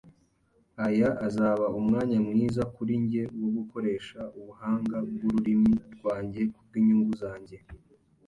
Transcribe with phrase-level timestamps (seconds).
[0.85, 7.57] Aya azaba umwanya mwiza kuri njye wo gukoresha ubuhanga bwururimi rwanjye kubwinyungu zanjye.